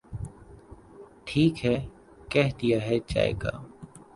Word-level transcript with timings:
ٹھیک 1.25 1.53
ہے 1.65 1.75
کہ 2.31 2.43
دیا 2.59 2.79
ہے 2.87 2.97
چائے 3.09 3.33
کا۔۔۔ 3.41 3.53